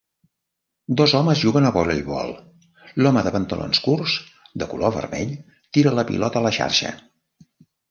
Dos 1.01 1.11
homes 1.19 1.41
juguen 1.41 1.67
a 1.69 1.71
voleibol, 1.75 2.33
l'home 3.03 3.23
de 3.29 3.35
pantalons 3.37 3.83
curts 3.89 4.17
de 4.63 4.71
color 4.73 4.97
vermell 4.99 5.37
tira 5.79 5.97
la 6.01 6.09
pilota 6.11 6.45
a 6.45 6.47
la 6.49 6.57
xarxa. 6.61 6.97